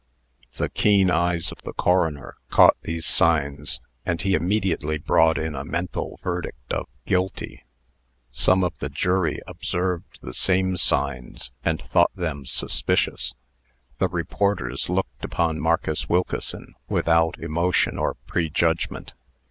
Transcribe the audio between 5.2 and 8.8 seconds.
in a mental verdict of "guilty." Some of